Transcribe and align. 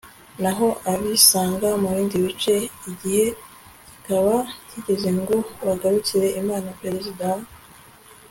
naho 0.41 0.67
abisanga 0.91 1.69
mu 1.81 1.89
bindi 1.95 2.17
bice, 2.25 2.55
igihe 2.91 3.25
kikaba 3.89 4.35
kigeze 4.69 5.09
ngo 5.19 5.35
bagarukire 5.65 6.27
imana. 6.41 6.69
perezida 6.81 7.25
wa 7.35 7.41